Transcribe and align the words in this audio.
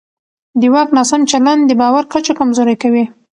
د 0.59 0.61
واک 0.73 0.89
ناسم 0.97 1.21
چلند 1.31 1.61
د 1.67 1.71
باور 1.81 2.03
کچه 2.13 2.33
کمزوری 2.39 2.75
کوي 2.83 3.03